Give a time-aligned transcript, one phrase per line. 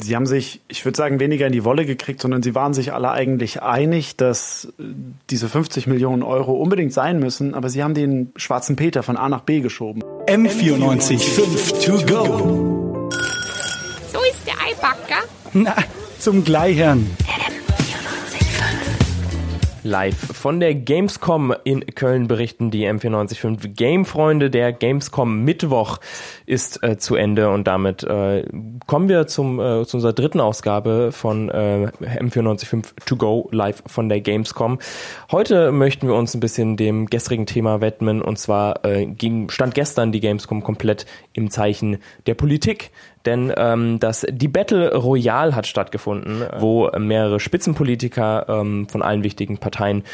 [0.00, 2.92] Sie haben sich, ich würde sagen, weniger in die Wolle gekriegt, sondern sie waren sich
[2.92, 4.72] alle eigentlich einig, dass
[5.30, 9.28] diese 50 Millionen Euro unbedingt sein müssen, aber sie haben den schwarzen Peter von A
[9.28, 10.02] nach B geschoben.
[10.26, 13.10] M94 5 to go.
[14.12, 15.24] So ist der Eibacker.
[15.52, 15.74] Na,
[16.18, 17.06] zum Gleichern.
[19.82, 24.50] Live von der Gamescom in Köln berichten die M945 Game-Freunde.
[24.50, 25.98] Der Gamescom Mittwoch
[26.46, 28.44] ist äh, zu Ende und damit äh,
[28.86, 34.08] kommen wir zum, äh, zu unserer dritten Ausgabe von äh, M945 To Go live von
[34.08, 34.78] der Gamescom.
[35.30, 39.74] Heute möchten wir uns ein bisschen dem gestrigen Thema widmen und zwar äh, ging, stand
[39.74, 42.90] gestern die Gamescom komplett im Zeichen der Politik
[43.26, 49.58] denn ähm, das die Battle Royale hat stattgefunden, wo mehrere Spitzenpolitiker ähm, von allen wichtigen
[49.58, 50.04] Parteien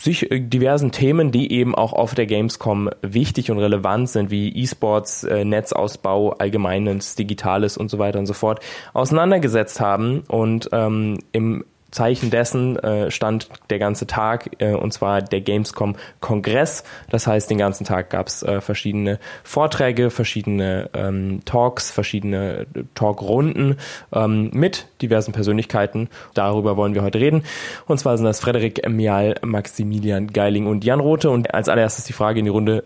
[0.00, 4.48] sich äh, diversen Themen, die eben auch auf der Gamescom wichtig und relevant sind, wie
[4.48, 8.60] E-Sports, äh, Netzausbau, allgemeines Digitales und so weiter und so fort,
[8.92, 15.22] auseinandergesetzt haben und ähm, im Zeichen dessen äh, stand der ganze Tag, äh, und zwar
[15.22, 16.82] der Gamescom Kongress.
[17.10, 22.84] Das heißt, den ganzen Tag gab es äh, verschiedene Vorträge, verschiedene ähm, Talks, verschiedene äh,
[22.94, 23.76] Talkrunden
[24.12, 26.08] ähm, mit diversen Persönlichkeiten.
[26.34, 27.44] Darüber wollen wir heute reden.
[27.86, 31.30] Und zwar sind das Frederik Mial, Maximilian Geiling und Jan Rote.
[31.30, 32.84] Und als allererstes die Frage in die Runde,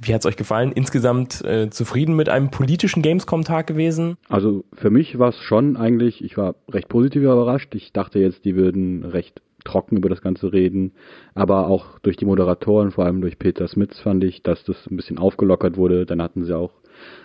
[0.00, 0.72] wie hat es euch gefallen?
[0.72, 4.16] Insgesamt äh, zufrieden mit einem politischen Gamescom-Tag gewesen?
[4.28, 7.74] Also für mich war es schon eigentlich, ich war recht positiv überrascht.
[7.74, 10.92] Ich dachte jetzt, die würden recht trocken über das Ganze reden.
[11.34, 14.96] Aber auch durch die Moderatoren, vor allem durch Peter Smits, fand ich, dass das ein
[14.96, 16.06] bisschen aufgelockert wurde.
[16.06, 16.72] Dann hatten sie auch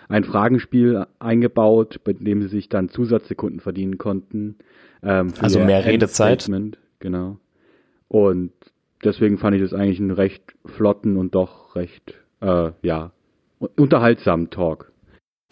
[0.08, 4.56] ein Fragenspiel eingebaut, bei dem sie sich dann Zusatzsekunden verdienen konnten.
[5.02, 6.50] Ähm, also mehr Redezeit.
[6.98, 7.38] Genau.
[8.08, 8.52] Und
[9.04, 13.10] deswegen fand ich das eigentlich einen recht flotten und doch recht äh, ja,
[13.76, 14.92] unterhaltsamen Talk.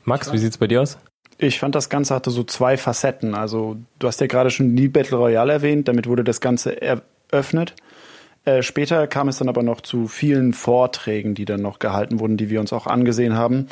[0.04, 0.98] Max, wie sieht's bei dir aus?
[1.38, 3.34] Ich fand, das Ganze hatte so zwei Facetten.
[3.34, 7.74] Also, du hast ja gerade schon die Battle Royale erwähnt, damit wurde das Ganze eröffnet.
[8.44, 12.36] Äh, später kam es dann aber noch zu vielen Vorträgen, die dann noch gehalten wurden,
[12.36, 13.66] die wir uns auch angesehen haben.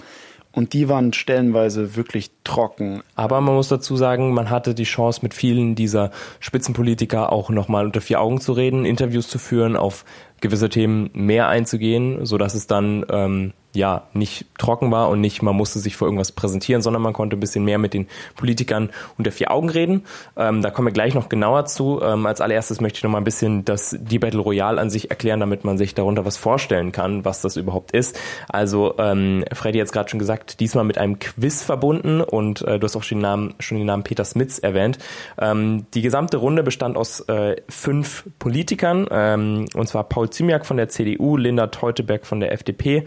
[0.50, 3.02] Und die waren stellenweise wirklich trocken.
[3.14, 7.84] Aber man muss dazu sagen, man hatte die Chance, mit vielen dieser Spitzenpolitiker auch nochmal
[7.84, 10.04] unter vier Augen zu reden, Interviews zu führen, auf
[10.40, 15.42] gewisse Themen mehr einzugehen, so dass es dann ähm, ja nicht trocken war und nicht,
[15.42, 18.06] man musste sich vor irgendwas präsentieren, sondern man konnte ein bisschen mehr mit den
[18.36, 20.04] Politikern unter vier Augen reden.
[20.36, 22.00] Ähm, da kommen wir gleich noch genauer zu.
[22.02, 25.10] Ähm, als allererstes möchte ich noch mal ein bisschen das die Battle Royale an sich
[25.10, 28.18] erklären, damit man sich darunter was vorstellen kann, was das überhaupt ist.
[28.48, 32.78] Also ähm, Freddy hat es gerade schon gesagt, diesmal mit einem Quiz verbunden und äh,
[32.78, 34.98] du hast auch schon den Namen, schon den Namen Peter Smits erwähnt.
[35.38, 40.76] Ähm, die gesamte Runde bestand aus äh, fünf Politikern, ähm, und zwar Paul Ziemiak von
[40.76, 43.04] der CDU, Linda Teuteberg von der FDP,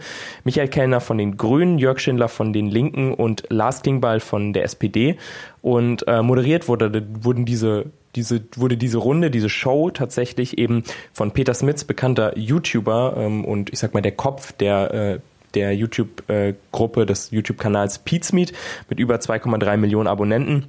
[0.52, 4.64] Michael Kellner von den Grünen, Jörg Schindler von den Linken und Lars Klingbeil von der
[4.64, 5.16] SPD.
[5.62, 7.86] Und äh, moderiert wurde, wurden diese
[8.16, 13.72] diese, wurde diese Runde, diese Show tatsächlich eben von Peter Smits, bekannter YouTuber ähm, und
[13.72, 15.18] ich sag mal der Kopf der äh,
[15.54, 18.52] der YouTube-Gruppe äh, des YouTube-Kanals Pizmeet
[18.90, 20.66] mit über 2,3 Millionen Abonnenten.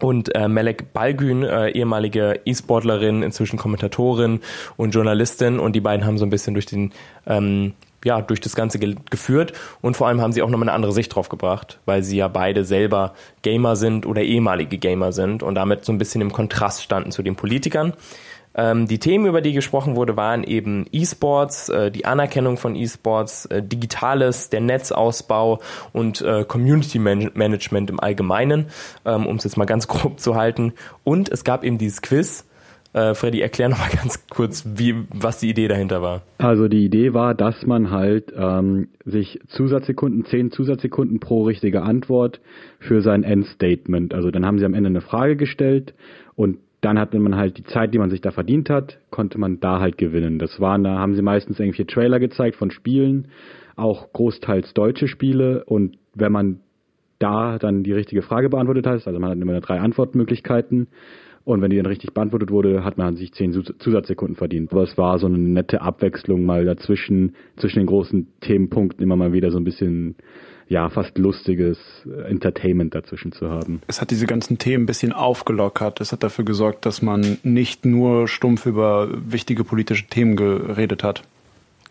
[0.00, 4.40] Und äh, Melek Balgün, äh, ehemalige E-Sportlerin, inzwischen Kommentatorin
[4.76, 5.60] und Journalistin.
[5.60, 6.92] Und die beiden haben so ein bisschen durch den
[7.26, 7.74] ähm,
[8.04, 10.92] ja, durch das Ganze ge geführt und vor allem haben sie auch nochmal eine andere
[10.92, 15.56] Sicht drauf gebracht, weil sie ja beide selber Gamer sind oder ehemalige Gamer sind und
[15.56, 17.94] damit so ein bisschen im Kontrast standen zu den Politikern.
[18.54, 23.46] Ähm, die Themen, über die gesprochen wurde, waren eben E-Sports, äh, die Anerkennung von E-Sports,
[23.46, 25.60] äh, Digitales, der Netzausbau
[25.92, 28.66] und äh, Community Man Management im Allgemeinen,
[29.04, 30.72] ähm, um es jetzt mal ganz grob zu halten.
[31.02, 32.44] Und es gab eben dieses Quiz,
[32.94, 36.22] äh, Freddy, erklär noch mal ganz kurz, wie, was die Idee dahinter war.
[36.38, 42.40] Also die Idee war, dass man halt ähm, sich Zusatzsekunden, zehn Zusatzsekunden pro richtige Antwort
[42.78, 44.14] für sein Endstatement.
[44.14, 45.94] Also dann haben sie am Ende eine Frage gestellt
[46.36, 49.58] und dann hatte man halt die Zeit, die man sich da verdient hat, konnte man
[49.58, 50.38] da halt gewinnen.
[50.38, 53.28] Das waren, da haben sie meistens irgendwelche Trailer gezeigt von Spielen,
[53.74, 56.60] auch großteils deutsche Spiele und wenn man
[57.18, 60.88] da dann die richtige Frage beantwortet hat, also man hat immer drei Antwortmöglichkeiten,
[61.44, 64.72] und wenn die dann richtig beantwortet wurde, hat man sich zehn Zusatzsekunden verdient.
[64.72, 69.34] Aber es war so eine nette Abwechslung mal dazwischen, zwischen den großen Themenpunkten immer mal
[69.34, 70.16] wieder so ein bisschen,
[70.68, 71.78] ja, fast lustiges
[72.26, 73.82] Entertainment dazwischen zu haben.
[73.88, 76.00] Es hat diese ganzen Themen ein bisschen aufgelockert.
[76.00, 81.24] Es hat dafür gesorgt, dass man nicht nur stumpf über wichtige politische Themen geredet hat.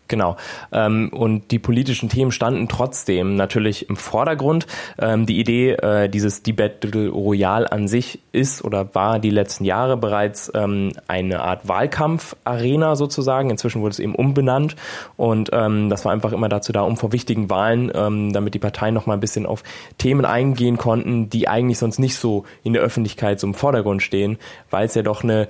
[0.08, 0.36] Genau.
[0.70, 4.66] Ähm, und die politischen Themen standen trotzdem natürlich im Vordergrund.
[4.98, 9.96] Ähm, die Idee äh, dieses Battle Royale an sich ist oder war die letzten Jahre
[9.96, 13.50] bereits ähm, eine Art Wahlkampfarena sozusagen.
[13.50, 14.76] Inzwischen wurde es eben umbenannt
[15.16, 18.58] und ähm, das war einfach immer dazu da, um vor wichtigen Wahlen, ähm, damit die
[18.58, 19.62] Parteien noch mal ein bisschen auf
[19.96, 24.38] Themen eingehen konnten, die eigentlich sonst nicht so in der Öffentlichkeit so im Vordergrund stehen,
[24.70, 25.48] weil es ja doch eine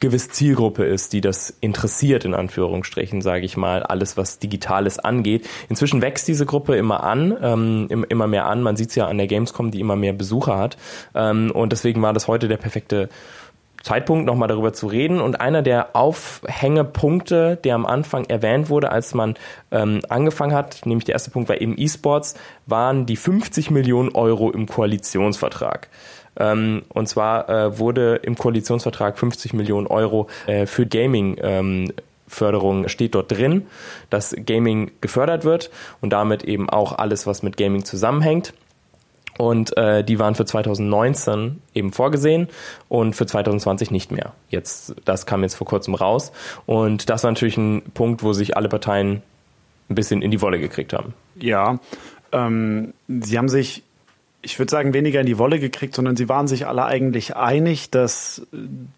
[0.00, 5.46] gewisse Zielgruppe ist, die das interessiert, in Anführungsstrichen, sage ich mal, alles, was Digitales angeht.
[5.68, 8.62] Inzwischen wächst diese Gruppe immer an, ähm, immer mehr an.
[8.62, 10.76] Man sieht es ja an der Gamescom, die immer mehr Besucher hat.
[11.14, 13.10] Ähm, und deswegen war das heute der perfekte
[13.82, 15.20] Zeitpunkt, nochmal darüber zu reden.
[15.20, 19.34] Und einer der Aufhängepunkte, der am Anfang erwähnt wurde, als man
[19.70, 22.34] ähm, angefangen hat, nämlich der erste Punkt war eben E-Sports,
[22.66, 25.88] waren die 50 Millionen Euro im Koalitionsvertrag.
[26.36, 31.92] Ähm, und zwar äh, wurde im Koalitionsvertrag 50 Millionen Euro äh, für Gaming ähm,
[32.30, 33.66] Förderung steht dort drin,
[34.08, 38.54] dass Gaming gefördert wird und damit eben auch alles, was mit Gaming zusammenhängt.
[39.36, 42.48] Und äh, die waren für 2019 eben vorgesehen
[42.88, 44.32] und für 2020 nicht mehr.
[44.50, 46.30] Jetzt, das kam jetzt vor kurzem raus.
[46.66, 49.22] Und das war natürlich ein Punkt, wo sich alle Parteien
[49.88, 51.14] ein bisschen in die Wolle gekriegt haben.
[51.36, 51.80] Ja,
[52.32, 53.82] ähm, sie haben sich
[54.42, 57.90] ich würde sagen, weniger in die Wolle gekriegt, sondern sie waren sich alle eigentlich einig,
[57.90, 58.46] dass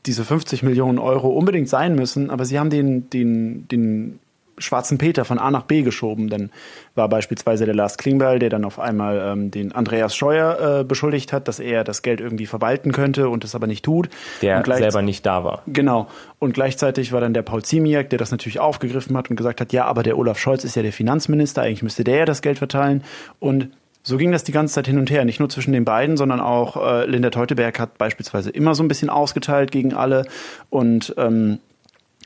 [0.07, 4.21] diese 50 Millionen Euro unbedingt sein müssen, aber sie haben den, den, den
[4.59, 6.29] schwarzen Peter von A nach B geschoben.
[6.29, 6.51] Dann
[6.95, 11.33] war beispielsweise der Lars Klingbeil, der dann auf einmal ähm, den Andreas Scheuer äh, beschuldigt
[11.33, 14.09] hat, dass er das Geld irgendwie verwalten könnte und es aber nicht tut.
[14.43, 15.63] Der selber nicht da war.
[15.67, 16.09] Genau.
[16.39, 19.73] Und gleichzeitig war dann der Paul Ziemiak, der das natürlich aufgegriffen hat und gesagt hat,
[19.73, 22.59] ja, aber der Olaf Scholz ist ja der Finanzminister, eigentlich müsste der ja das Geld
[22.59, 23.03] verteilen.
[23.41, 23.69] Und
[24.03, 26.41] so ging das die ganze Zeit hin und her, nicht nur zwischen den beiden, sondern
[26.41, 30.27] auch äh, Linda Teuteberg hat beispielsweise immer so ein bisschen ausgeteilt gegen alle
[30.71, 31.59] und ähm,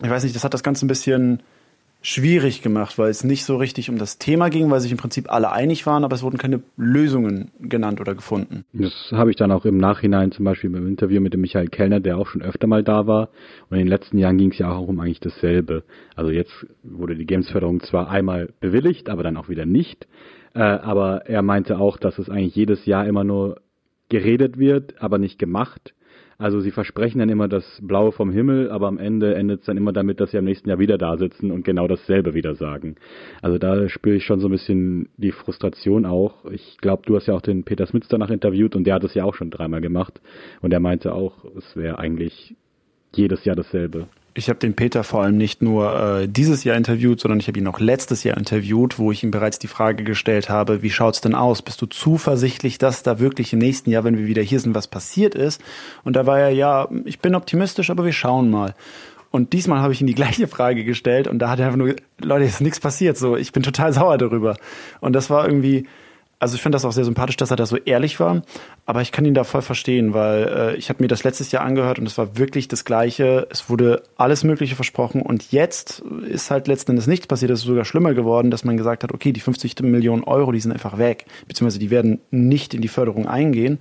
[0.02, 1.42] ich weiß nicht, das hat das Ganze ein bisschen
[2.02, 5.32] schwierig gemacht, weil es nicht so richtig um das Thema ging, weil sich im Prinzip
[5.32, 8.64] alle einig waren, aber es wurden keine Lösungen genannt oder gefunden.
[8.72, 11.98] Das habe ich dann auch im Nachhinein zum Beispiel beim Interview mit dem Michael Kellner,
[11.98, 13.30] der auch schon öfter mal da war.
[13.70, 15.82] Und in den letzten Jahren ging es ja auch um eigentlich dasselbe.
[16.14, 16.52] Also jetzt
[16.84, 20.06] wurde die Gamesförderung zwar einmal bewilligt, aber dann auch wieder nicht.
[20.56, 23.60] Äh, aber er meinte auch, dass es eigentlich jedes Jahr immer nur
[24.08, 25.92] geredet wird, aber nicht gemacht.
[26.38, 29.76] Also sie versprechen dann immer das Blaue vom Himmel, aber am Ende endet es dann
[29.76, 32.96] immer damit, dass sie am nächsten Jahr wieder da sitzen und genau dasselbe wieder sagen.
[33.42, 36.46] Also da spüre ich schon so ein bisschen die Frustration auch.
[36.46, 39.14] Ich glaube, du hast ja auch den Peter Smits danach interviewt und der hat es
[39.14, 40.20] ja auch schon dreimal gemacht
[40.62, 42.54] und er meinte auch, es wäre eigentlich
[43.14, 44.08] jedes Jahr dasselbe.
[44.38, 47.58] Ich habe den Peter vor allem nicht nur äh, dieses Jahr interviewt, sondern ich habe
[47.58, 51.22] ihn auch letztes Jahr interviewt, wo ich ihm bereits die Frage gestellt habe, wie schaut's
[51.22, 51.62] denn aus?
[51.62, 54.88] Bist du zuversichtlich, dass da wirklich im nächsten Jahr, wenn wir wieder hier sind, was
[54.88, 55.62] passiert ist?
[56.04, 58.74] Und da war er, ja, ich bin optimistisch, aber wir schauen mal.
[59.30, 61.96] Und diesmal habe ich ihm die gleiche Frage gestellt und da hat er einfach nur,
[62.20, 64.58] Leute, ist nichts passiert, so, ich bin total sauer darüber.
[65.00, 65.86] Und das war irgendwie,
[66.38, 68.42] also ich finde das auch sehr sympathisch, dass er da so ehrlich war,
[68.84, 71.64] aber ich kann ihn da voll verstehen, weil äh, ich habe mir das letztes Jahr
[71.64, 73.46] angehört und es war wirklich das Gleiche.
[73.50, 77.50] Es wurde alles Mögliche versprochen und jetzt ist halt letzten Endes nichts passiert.
[77.50, 80.60] Es ist sogar schlimmer geworden, dass man gesagt hat, okay, die 50 Millionen Euro, die
[80.60, 83.78] sind einfach weg, beziehungsweise die werden nicht in die Förderung eingehen.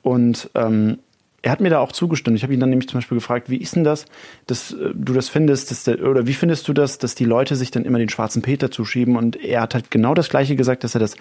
[0.00, 0.98] Und ähm,
[1.42, 2.36] er hat mir da auch zugestimmt.
[2.36, 4.06] Ich habe ihn dann nämlich zum Beispiel gefragt, wie ist denn das,
[4.46, 7.56] dass äh, du das findest, dass der, oder wie findest du das, dass die Leute
[7.56, 9.16] sich dann immer den schwarzen Peter zuschieben?
[9.16, 11.16] Und er hat halt genau das Gleiche gesagt, dass er das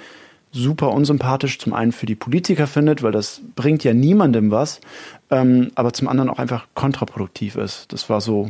[0.51, 4.81] super unsympathisch zum einen für die Politiker findet, weil das bringt ja niemandem was,
[5.29, 7.91] ähm, aber zum anderen auch einfach kontraproduktiv ist.
[7.93, 8.49] Das war so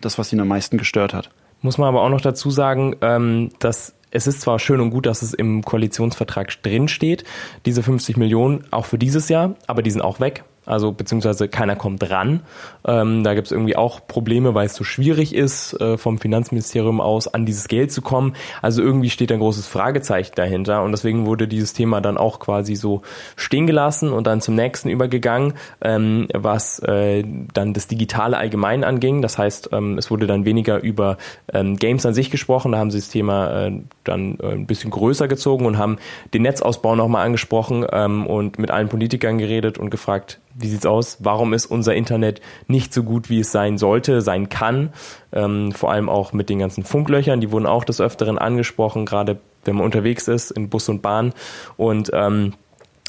[0.00, 1.30] das, was ihn am meisten gestört hat.
[1.60, 5.06] Muss man aber auch noch dazu sagen, ähm, dass es ist zwar schön und gut,
[5.06, 7.24] dass es im Koalitionsvertrag drin steht,
[7.66, 11.76] diese 50 Millionen auch für dieses Jahr, aber die sind auch weg also beziehungsweise keiner
[11.76, 12.40] kommt ran.
[12.86, 17.00] Ähm, da gibt es irgendwie auch Probleme, weil es so schwierig ist, äh, vom Finanzministerium
[17.00, 18.34] aus an dieses Geld zu kommen.
[18.62, 22.76] Also irgendwie steht ein großes Fragezeichen dahinter und deswegen wurde dieses Thema dann auch quasi
[22.76, 23.02] so
[23.36, 29.22] stehen gelassen und dann zum nächsten übergegangen, ähm, was äh, dann das Digitale allgemein anging.
[29.22, 31.18] Das heißt, ähm, es wurde dann weniger über
[31.52, 33.72] ähm, Games an sich gesprochen, da haben sie das Thema äh,
[34.04, 35.98] dann äh, ein bisschen größer gezogen und haben
[36.32, 41.18] den Netzausbau nochmal angesprochen ähm, und mit allen Politikern geredet und gefragt, wie sieht's aus?
[41.20, 44.92] Warum ist unser Internet nicht so gut, wie es sein sollte, sein kann?
[45.32, 49.38] Ähm, vor allem auch mit den ganzen Funklöchern, die wurden auch des Öfteren angesprochen, gerade
[49.64, 51.32] wenn man unterwegs ist in Bus und Bahn.
[51.76, 52.54] Und ähm,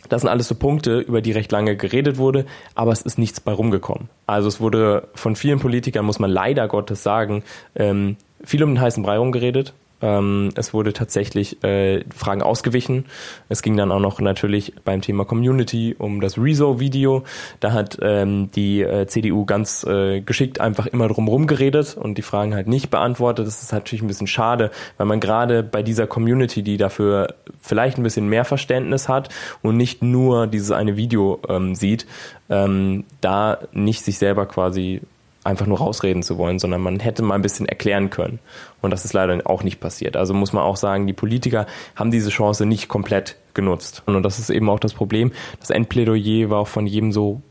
[0.10, 3.40] das sind alles so Punkte, über die recht lange geredet wurde, aber es ist nichts
[3.40, 4.10] bei rumgekommen.
[4.28, 7.44] Also es wurde von vielen Politikern, muss man leider Gottes sagen,
[7.76, 13.06] ähm, viel um den heißen Brei rumgeredet Ähm, es wurde tatsächlich äh, Fragen ausgewichen.
[13.50, 17.24] Es ging dann auch noch natürlich beim Thema Community um das Rezo-Video.
[17.60, 22.22] Da hat ähm, die äh, CDU ganz äh, geschickt einfach immer drum geredet und die
[22.22, 23.48] Fragen halt nicht beantwortet.
[23.48, 27.98] Das ist natürlich ein bisschen schade, weil man gerade bei dieser Community, die dafür vielleicht
[27.98, 29.30] ein bisschen mehr Verständnis hat
[29.62, 32.06] und nicht nur dieses eine Video ähm, sieht,
[32.50, 35.02] ähm, da nicht sich selber quasi
[35.46, 38.40] einfach nur rausreden zu wollen, sondern man hätte mal ein bisschen erklären können.
[38.82, 40.18] Und das ist leider auch nicht passiert.
[40.18, 44.04] Also muss man auch sagen, die Politiker haben diese Chance nicht komplett genutzt.
[44.06, 45.32] Und das ist eben auch das Problem.
[45.60, 47.42] Das Endplädoyer war auch von jedem so,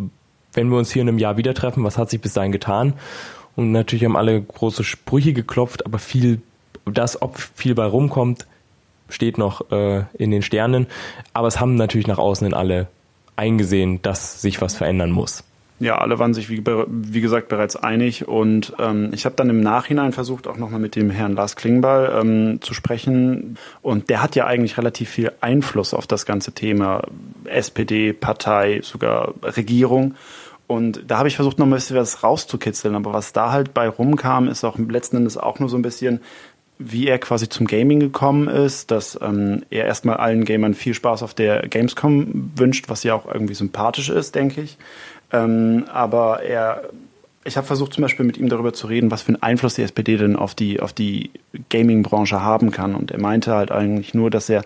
[0.53, 2.95] wenn wir uns hier in einem Jahr wieder treffen, was hat sich bis dahin getan?
[3.57, 6.43] Und natürlich haben alle große Sprüche geklopft, aber viel,
[6.85, 8.47] das, ob viel bei rumkommt,
[9.09, 10.89] steht noch äh, in den Sternen.
[11.33, 12.89] Aber es haben natürlich nach außen in alle
[13.37, 15.45] eingesehen, dass sich was verändern muss.
[15.85, 18.26] Ja, alle waren sich, wie, wie gesagt, bereits einig.
[18.26, 22.11] Und ähm, ich habe dann im Nachhinein versucht, auch nochmal mit dem Herrn Lars Klingbeil
[22.23, 23.59] ähm, zu sprechen.
[23.83, 27.03] Und der hat ja eigentlich relativ viel Einfluss auf das ganze Thema
[27.45, 30.14] SPD, Partei, sogar Regierung.
[30.67, 32.95] Und da habe ich versucht, noch ein bisschen was rauszukitzeln.
[32.95, 36.21] Aber was da halt bei rumkam, ist auch letzten Endes auch nur so ein bisschen,
[36.79, 41.23] wie er quasi zum Gaming gekommen ist, dass ähm, er erstmal allen Gamern viel Spaß
[41.23, 44.79] auf der Gamescom wünscht, was ja auch irgendwie sympathisch ist, denke ich.
[45.35, 46.83] Ähm, aber er,
[47.45, 49.83] ich habe versucht zum Beispiel mit ihm darüber zu reden, was für einen Einfluss die
[49.83, 51.31] SPD denn auf die, auf die
[51.71, 52.95] Gaming-Branche haben kann.
[52.95, 54.62] Und er meinte halt eigentlich nur, dass er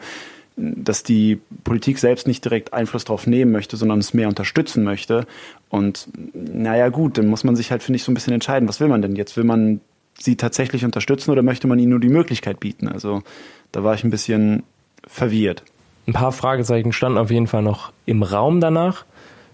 [0.60, 5.24] dass die Politik selbst nicht direkt Einfluss darauf nehmen möchte, sondern es mehr unterstützen möchte.
[5.68, 8.80] Und naja gut, dann muss man sich halt, finde ich, so ein bisschen entscheiden, was
[8.80, 9.36] will man denn jetzt?
[9.36, 9.80] Will man
[10.18, 12.88] sie tatsächlich unterstützen oder möchte man ihnen nur die Möglichkeit bieten?
[12.88, 13.22] Also
[13.70, 14.64] da war ich ein bisschen
[15.06, 15.62] verwirrt.
[16.08, 19.04] Ein paar Fragezeichen standen auf jeden Fall noch im Raum danach.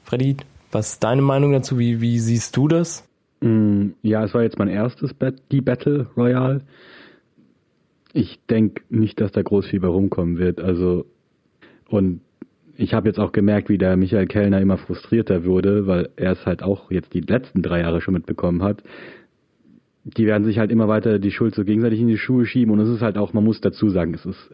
[0.04, 0.38] Freddy,
[0.74, 1.78] was ist deine Meinung dazu?
[1.78, 3.08] Wie, wie siehst du das?
[3.40, 6.62] Mm, ja, es war jetzt mein erstes Bet die Battle Royale.
[8.12, 10.60] Ich denke nicht, dass da groß viel bei rumkommen wird.
[10.60, 11.06] Also
[11.88, 12.20] und
[12.76, 16.44] ich habe jetzt auch gemerkt, wie der Michael Kellner immer frustrierter wurde, weil er es
[16.44, 18.82] halt auch jetzt die letzten drei Jahre schon mitbekommen hat.
[20.02, 22.80] Die werden sich halt immer weiter die Schuld so gegenseitig in die Schuhe schieben und
[22.80, 24.50] es ist halt auch, man muss dazu sagen, es ist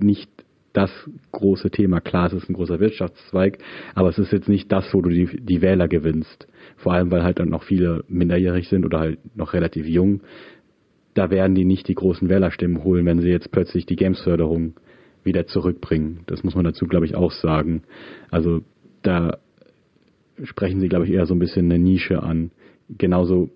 [0.00, 0.30] nicht
[0.72, 0.90] das
[1.32, 2.00] große Thema.
[2.00, 3.58] Klar, es ist ein großer Wirtschaftszweig,
[3.94, 6.46] aber es ist jetzt nicht das, wo du die, die Wähler gewinnst.
[6.76, 10.20] Vor allem, weil halt dann noch viele minderjährig sind oder halt noch relativ jung.
[11.14, 14.74] Da werden die nicht die großen Wählerstimmen holen, wenn sie jetzt plötzlich die Gamesförderung
[15.24, 16.20] wieder zurückbringen.
[16.26, 17.82] Das muss man dazu, glaube ich, auch sagen.
[18.30, 18.62] Also
[19.02, 19.38] da
[20.44, 22.52] sprechen sie, glaube ich, eher so ein bisschen eine Nische an.
[22.88, 23.50] Genauso,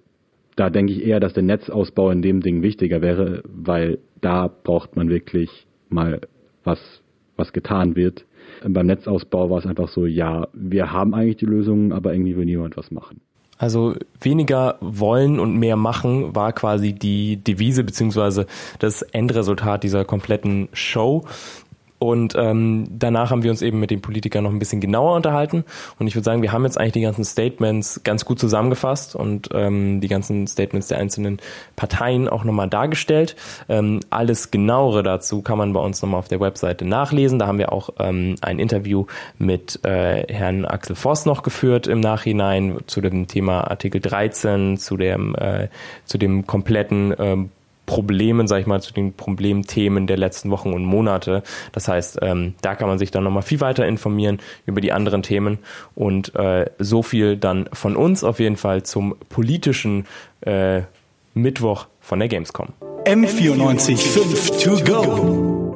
[0.56, 4.96] da denke ich eher, dass der Netzausbau in dem Ding wichtiger wäre, weil da braucht
[4.96, 6.20] man wirklich mal
[6.64, 7.03] was
[7.36, 8.24] was getan wird.
[8.66, 12.44] Beim Netzausbau war es einfach so, ja, wir haben eigentlich die Lösungen, aber irgendwie will
[12.44, 13.20] niemand was machen.
[13.56, 18.46] Also weniger wollen und mehr machen war quasi die Devise beziehungsweise
[18.80, 21.24] das Endresultat dieser kompletten Show.
[22.04, 25.64] Und ähm, danach haben wir uns eben mit den Politikern noch ein bisschen genauer unterhalten.
[25.98, 29.48] Und ich würde sagen, wir haben jetzt eigentlich die ganzen Statements ganz gut zusammengefasst und
[29.54, 31.40] ähm, die ganzen Statements der einzelnen
[31.76, 33.36] Parteien auch nochmal dargestellt.
[33.70, 37.38] Ähm, alles genauere dazu kann man bei uns nochmal auf der Webseite nachlesen.
[37.38, 39.06] Da haben wir auch ähm, ein Interview
[39.38, 44.98] mit äh, Herrn Axel Voss noch geführt im Nachhinein zu dem Thema Artikel 13, zu
[44.98, 45.68] dem, äh,
[46.04, 47.50] zu dem kompletten ähm,
[47.86, 51.42] Problemen, sag ich mal, zu den Problemthemen der letzten Wochen und Monate.
[51.72, 55.22] Das heißt, ähm, da kann man sich dann nochmal viel weiter informieren über die anderen
[55.22, 55.58] Themen
[55.94, 60.06] und äh, so viel dann von uns auf jeden Fall zum politischen
[60.40, 60.82] äh,
[61.34, 62.68] Mittwoch von der Gamescom.
[63.04, 65.53] M94 5 to go.